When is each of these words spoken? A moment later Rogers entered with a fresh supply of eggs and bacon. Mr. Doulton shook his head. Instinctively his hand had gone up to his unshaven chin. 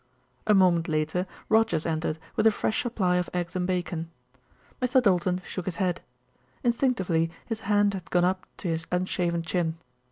A 0.47 0.55
moment 0.55 0.87
later 0.87 1.27
Rogers 1.47 1.85
entered 1.85 2.17
with 2.35 2.47
a 2.47 2.51
fresh 2.51 2.81
supply 2.81 3.17
of 3.17 3.29
eggs 3.35 3.55
and 3.55 3.67
bacon. 3.67 4.09
Mr. 4.81 4.99
Doulton 4.99 5.41
shook 5.45 5.65
his 5.65 5.75
head. 5.75 6.01
Instinctively 6.63 7.29
his 7.45 7.59
hand 7.59 7.93
had 7.93 8.09
gone 8.09 8.25
up 8.25 8.47
to 8.57 8.67
his 8.67 8.87
unshaven 8.91 9.43
chin. 9.43 9.77